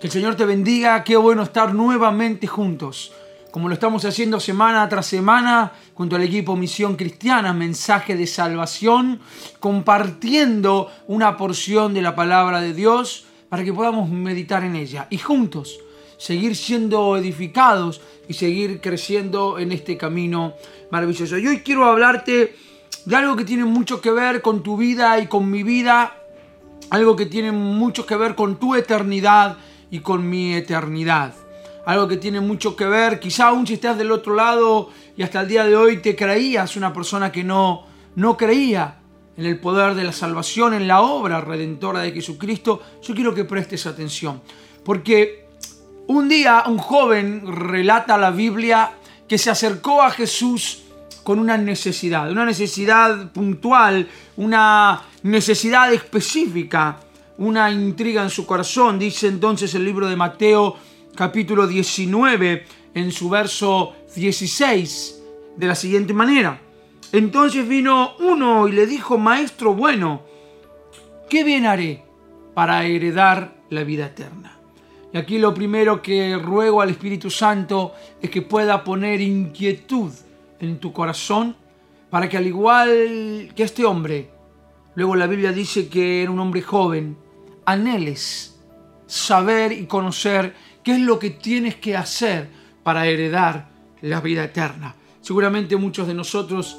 [0.00, 1.04] Que el Señor te bendiga.
[1.04, 3.12] Qué bueno estar nuevamente juntos.
[3.50, 9.20] Como lo estamos haciendo semana tras semana junto al equipo Misión Cristiana, mensaje de salvación,
[9.58, 15.18] compartiendo una porción de la palabra de Dios para que podamos meditar en ella y
[15.18, 15.80] juntos
[16.16, 20.54] seguir siendo edificados y seguir creciendo en este camino
[20.90, 21.36] maravilloso.
[21.36, 22.56] Y hoy quiero hablarte
[23.04, 26.16] de algo que tiene mucho que ver con tu vida y con mi vida,
[26.88, 29.58] algo que tiene mucho que ver con tu eternidad
[29.90, 31.34] y con mi eternidad.
[31.86, 35.40] Algo que tiene mucho que ver, quizá aún si estás del otro lado y hasta
[35.40, 37.86] el día de hoy te creías una persona que no,
[38.16, 38.96] no creía
[39.36, 43.44] en el poder de la salvación, en la obra redentora de Jesucristo, yo quiero que
[43.44, 44.42] prestes atención.
[44.84, 45.46] Porque
[46.08, 48.92] un día un joven relata la Biblia
[49.26, 50.82] que se acercó a Jesús
[51.22, 56.98] con una necesidad, una necesidad puntual, una necesidad específica
[57.40, 58.98] una intriga en su corazón.
[58.98, 60.76] Dice entonces el libro de Mateo
[61.14, 65.22] capítulo 19 en su verso 16
[65.56, 66.60] de la siguiente manera.
[67.12, 70.22] Entonces vino uno y le dijo, Maestro bueno,
[71.30, 72.04] ¿qué bien haré
[72.54, 74.58] para heredar la vida eterna?
[75.12, 80.12] Y aquí lo primero que ruego al Espíritu Santo es que pueda poner inquietud
[80.60, 81.56] en tu corazón
[82.10, 84.28] para que al igual que este hombre,
[84.94, 87.16] luego la Biblia dice que era un hombre joven,
[87.64, 88.58] anheles
[89.06, 92.48] saber y conocer qué es lo que tienes que hacer
[92.82, 93.68] para heredar
[94.02, 94.94] la vida eterna.
[95.20, 96.78] Seguramente muchos de nosotros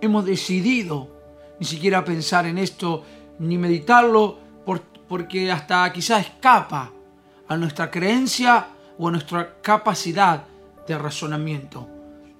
[0.00, 1.16] hemos decidido
[1.58, 3.04] ni siquiera pensar en esto,
[3.38, 4.38] ni meditarlo,
[5.08, 6.90] porque hasta quizás escapa
[7.48, 8.66] a nuestra creencia
[8.98, 10.44] o a nuestra capacidad
[10.86, 11.88] de razonamiento.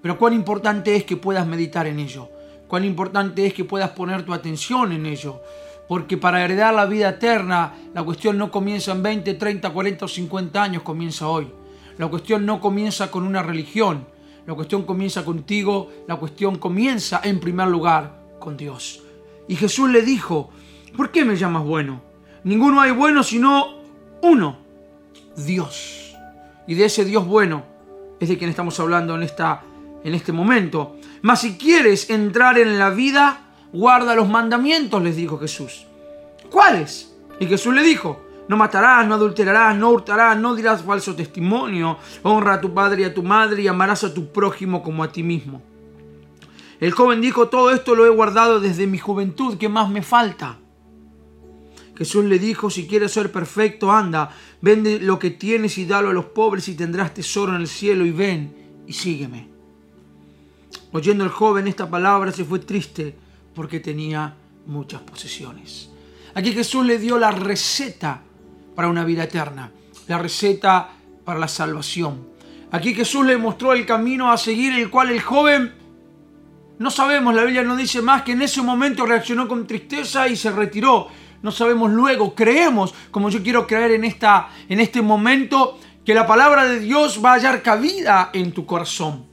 [0.02, 2.28] Pero cuán importante es que puedas meditar en ello,
[2.66, 5.40] cuán importante es que puedas poner tu atención en ello,
[5.88, 10.08] porque para heredar la vida eterna, la cuestión no comienza en 20, 30, 40 o
[10.08, 11.48] 50 años, comienza hoy.
[11.98, 14.06] La cuestión no comienza con una religión,
[14.46, 19.02] la cuestión comienza contigo, la cuestión comienza en primer lugar con Dios.
[19.48, 20.50] Y Jesús le dijo,
[20.96, 22.02] ¿por qué me llamas bueno?
[22.44, 23.78] Ninguno hay bueno sino
[24.22, 24.58] uno,
[25.36, 26.14] Dios.
[26.66, 27.64] Y de ese Dios bueno
[28.20, 29.62] es de quien estamos hablando en, esta,
[30.04, 30.96] en este momento.
[31.22, 33.40] Mas si quieres entrar en la vida,
[33.72, 35.85] guarda los mandamientos, les dijo Jesús.
[36.50, 37.14] ¿Cuáles?
[37.40, 42.54] Y Jesús le dijo, no matarás, no adulterarás, no hurtarás, no dirás falso testimonio, honra
[42.54, 45.22] a tu padre y a tu madre y amarás a tu prójimo como a ti
[45.22, 45.62] mismo.
[46.78, 50.58] El joven dijo, todo esto lo he guardado desde mi juventud, ¿qué más me falta?
[51.96, 54.30] Jesús le dijo, si quieres ser perfecto, anda,
[54.60, 58.04] vende lo que tienes y dalo a los pobres y tendrás tesoro en el cielo
[58.04, 58.54] y ven
[58.86, 59.48] y sígueme.
[60.92, 63.16] Oyendo el joven esta palabra se fue triste
[63.54, 64.36] porque tenía
[64.66, 65.90] muchas posesiones.
[66.36, 68.20] Aquí Jesús le dio la receta
[68.74, 69.72] para una vida eterna,
[70.06, 70.90] la receta
[71.24, 72.28] para la salvación.
[72.72, 75.72] Aquí Jesús le mostró el camino a seguir, el cual el joven,
[76.78, 80.36] no sabemos, la Biblia no dice más que en ese momento reaccionó con tristeza y
[80.36, 81.08] se retiró.
[81.40, 86.26] No sabemos luego, creemos, como yo quiero creer en, esta, en este momento, que la
[86.26, 89.24] palabra de Dios va a hallar cabida en tu corazón.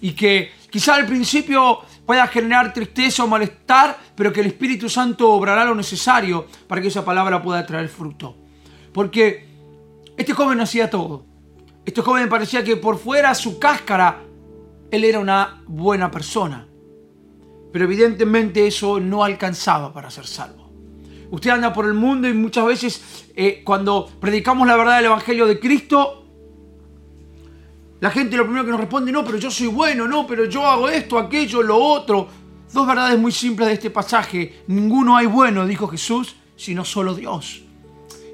[0.00, 1.80] Y que quizá al principio
[2.12, 6.88] pueda generar tristeza o malestar, pero que el Espíritu Santo obrará lo necesario para que
[6.88, 8.36] esa palabra pueda traer fruto.
[8.92, 9.48] Porque
[10.18, 11.24] este joven hacía todo.
[11.86, 14.24] Este joven parecía que por fuera su cáscara,
[14.90, 16.68] él era una buena persona.
[17.72, 20.70] Pero evidentemente eso no alcanzaba para ser salvo.
[21.30, 25.46] Usted anda por el mundo y muchas veces eh, cuando predicamos la verdad del Evangelio
[25.46, 26.21] de Cristo,
[28.02, 30.66] la gente lo primero que nos responde, no, pero yo soy bueno, no, pero yo
[30.66, 32.26] hago esto, aquello, lo otro.
[32.72, 34.64] Dos verdades muy simples de este pasaje.
[34.66, 37.62] Ninguno hay bueno, dijo Jesús, sino solo Dios.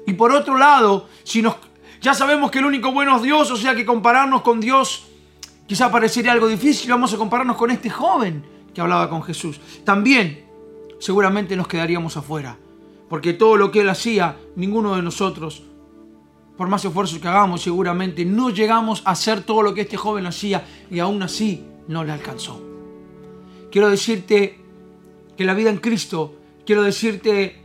[0.07, 1.57] Y por otro lado, si nos,
[2.01, 5.05] ya sabemos que el único bueno es Dios, o sea que compararnos con Dios
[5.67, 8.43] quizá parecería algo difícil, vamos a compararnos con este joven
[8.73, 9.61] que hablaba con Jesús.
[9.83, 10.47] También
[10.99, 12.57] seguramente nos quedaríamos afuera,
[13.07, 15.61] porque todo lo que él hacía, ninguno de nosotros
[16.59, 20.25] por más esfuerzos que hagamos, seguramente no llegamos a hacer todo lo que este joven
[20.25, 22.61] hacía y aún así no le alcanzó.
[23.71, 24.59] Quiero decirte
[25.37, 26.35] que la vida en Cristo,
[26.65, 27.61] quiero decirte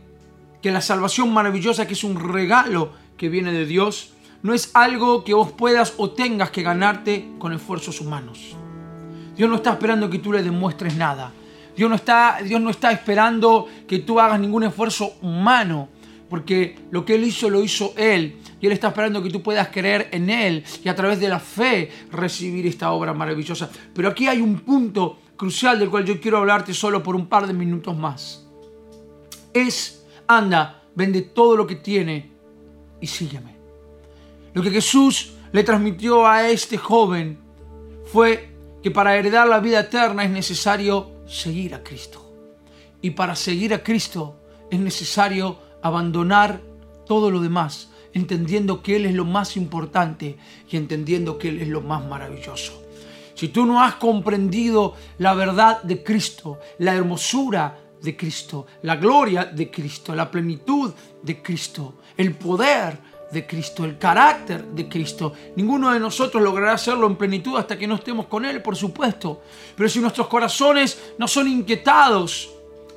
[0.61, 4.13] que la salvación maravillosa, que es un regalo que viene de Dios,
[4.43, 8.55] no es algo que vos puedas o tengas que ganarte con esfuerzos humanos.
[9.35, 11.33] Dios no está esperando que tú le demuestres nada.
[11.75, 15.89] Dios no está, Dios no está esperando que tú hagas ningún esfuerzo humano
[16.29, 18.37] porque lo que Él hizo lo hizo Él.
[18.59, 21.39] Y Él está esperando que tú puedas creer en Él y a través de la
[21.39, 23.69] fe recibir esta obra maravillosa.
[23.93, 27.47] Pero aquí hay un punto crucial del cual yo quiero hablarte solo por un par
[27.47, 28.45] de minutos más.
[29.53, 32.31] Es, anda, vende todo lo que tiene
[32.99, 33.55] y sígueme.
[34.53, 37.37] Lo que Jesús le transmitió a este joven
[38.05, 38.49] fue
[38.81, 42.21] que para heredar la vida eterna es necesario seguir a Cristo.
[43.01, 44.39] Y para seguir a Cristo
[44.71, 46.61] es necesario abandonar
[47.05, 50.35] todo lo demás, entendiendo que Él es lo más importante
[50.67, 52.81] y entendiendo que Él es lo más maravilloso.
[53.35, 59.45] Si tú no has comprendido la verdad de Cristo, la hermosura de Cristo, la gloria
[59.45, 60.91] de Cristo, la plenitud
[61.21, 62.97] de Cristo, el poder
[63.31, 65.33] de Cristo, el carácter de Cristo.
[65.55, 69.43] Ninguno de nosotros logrará hacerlo en plenitud hasta que no estemos con Él, por supuesto.
[69.75, 72.49] Pero si nuestros corazones no son inquietados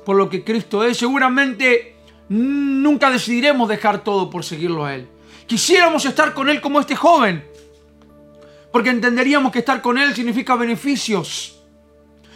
[0.03, 1.98] por lo que Cristo es, seguramente
[2.29, 5.07] nunca decidiremos dejar todo por seguirlo a Él.
[5.47, 7.43] Quisiéramos estar con Él como este joven,
[8.71, 11.59] porque entenderíamos que estar con Él significa beneficios.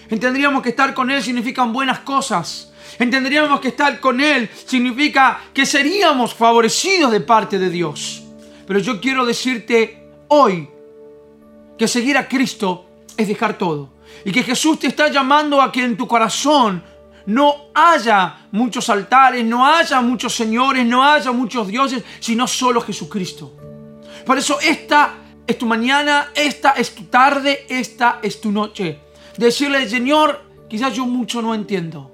[0.10, 2.74] Entenderíamos que estar con Él significan buenas cosas.
[3.00, 8.24] Entenderíamos que estar con Él significa que seríamos favorecidos de parte de Dios.
[8.66, 10.68] Pero yo quiero decirte hoy
[11.78, 12.86] que seguir a Cristo
[13.16, 13.94] es dejar todo.
[14.25, 16.84] Y que Jesús te está llamando a que en tu corazón
[17.25, 23.54] no haya muchos altares, no haya muchos señores, no haya muchos dioses, sino solo Jesucristo.
[24.25, 25.16] Por eso esta
[25.46, 29.00] es tu mañana, esta es tu tarde, esta es tu noche.
[29.38, 32.12] Decirle, Señor, quizás yo mucho no entiendo.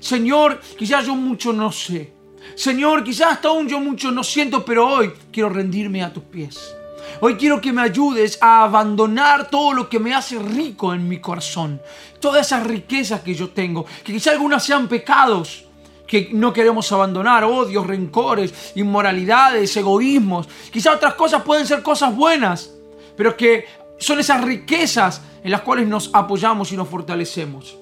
[0.00, 2.12] Señor, quizás yo mucho no sé.
[2.54, 6.74] Señor, quizás hasta aún yo mucho no siento, pero hoy quiero rendirme a tus pies.
[7.18, 11.20] Hoy quiero que me ayudes a abandonar todo lo que me hace rico en mi
[11.20, 11.82] corazón.
[12.20, 15.64] Todas esas riquezas que yo tengo, que quizás algunas sean pecados
[16.06, 20.48] que no queremos abandonar, odios, rencores, inmoralidades, egoísmos.
[20.72, 22.72] Quizás otras cosas pueden ser cosas buenas,
[23.16, 23.66] pero que
[23.98, 27.78] son esas riquezas en las cuales nos apoyamos y nos fortalecemos.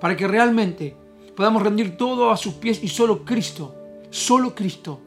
[0.00, 0.96] Para que realmente
[1.36, 3.74] podamos rendir todo a sus pies y solo Cristo,
[4.10, 5.00] solo Cristo,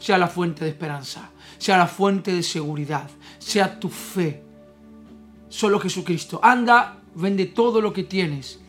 [0.00, 4.42] sea la fuente de esperanza, sea la fuente de seguridad, sea tu fe.
[5.48, 6.40] Solo Jesucristo.
[6.42, 8.60] Anda, vende todo lo que tienes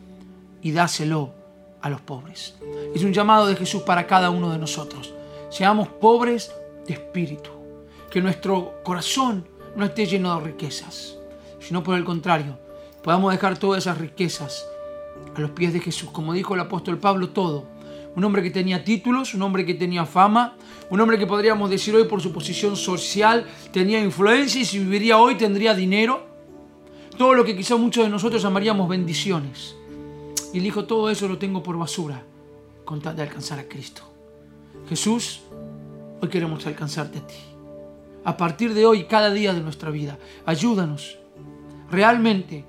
[0.62, 1.34] y dáselo
[1.82, 2.56] a los pobres.
[2.94, 5.14] Es un llamado de Jesús para cada uno de nosotros.
[5.50, 6.52] Seamos pobres
[6.88, 7.52] de espíritu.
[8.10, 11.18] Que nuestro corazón no esté lleno de riquezas,
[11.60, 12.58] sino por el contrario,
[13.04, 14.66] podamos dejar todas esas riquezas
[15.36, 17.66] a los pies de Jesús, como dijo el apóstol Pablo, todo.
[18.16, 20.56] Un hombre que tenía títulos, un hombre que tenía fama,
[20.90, 25.18] un hombre que podríamos decir hoy por su posición social tenía influencia y si viviría
[25.18, 26.26] hoy tendría dinero.
[27.18, 29.76] Todo lo que quizá muchos de nosotros llamaríamos bendiciones.
[30.54, 32.24] Y dijo, todo eso lo tengo por basura
[32.86, 34.02] con tal de alcanzar a Cristo.
[34.88, 35.42] Jesús,
[36.22, 37.36] hoy queremos alcanzarte a ti.
[38.24, 41.18] A partir de hoy, cada día de nuestra vida, ayúdanos
[41.92, 42.66] realmente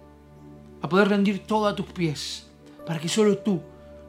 [0.83, 2.47] a poder rendir todo a tus pies
[2.87, 3.61] para que solo tú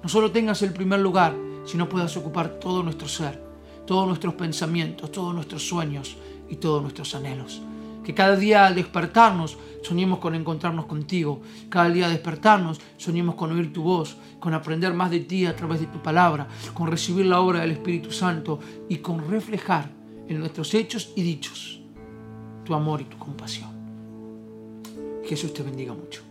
[0.02, 1.36] no solo tengas el primer lugar,
[1.66, 3.42] sino puedas ocupar todo nuestro ser,
[3.86, 6.18] todos nuestros pensamientos, todos nuestros sueños
[6.50, 7.62] y todos nuestros anhelos.
[8.04, 11.42] Que cada día al despertarnos soñemos con encontrarnos contigo.
[11.70, 15.56] Cada día al despertarnos soñemos con oír tu voz, con aprender más de ti a
[15.56, 19.92] través de tu palabra, con recibir la obra del Espíritu Santo y con reflejar
[20.28, 21.82] en nuestros hechos y dichos
[22.64, 23.70] tu amor y tu compasión.
[25.26, 26.29] Jesús te bendiga mucho.